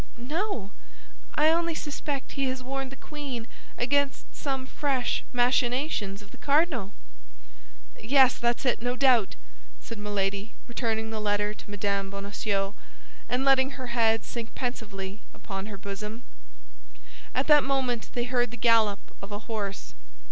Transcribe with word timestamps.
"No, 0.17 0.71
I 1.35 1.49
only 1.49 1.75
suspect 1.75 2.31
he 2.31 2.45
has 2.45 2.63
warned 2.63 2.91
the 2.91 2.95
queen 2.95 3.45
against 3.77 4.33
some 4.35 4.65
fresh 4.65 5.23
machinations 5.31 6.23
of 6.23 6.31
the 6.31 6.39
cardinal." 6.39 6.93
"Yes, 8.01 8.39
that's 8.39 8.65
it, 8.65 8.81
no 8.81 8.95
doubt!" 8.95 9.35
said 9.79 9.99
Milady, 9.99 10.53
returning 10.67 11.11
the 11.11 11.21
letter 11.21 11.53
to 11.53 11.69
Mme. 11.69 12.09
Bonacieux, 12.09 12.73
and 13.29 13.45
letting 13.45 13.77
her 13.77 13.93
head 13.93 14.23
sink 14.23 14.55
pensively 14.55 15.21
upon 15.35 15.67
her 15.67 15.77
bosom. 15.77 16.23
At 17.35 17.45
that 17.45 17.63
moment 17.63 18.09
they 18.13 18.23
heard 18.23 18.49
the 18.49 18.57
gallop 18.57 19.13
of 19.21 19.31
a 19.31 19.45
horse. 19.45 19.93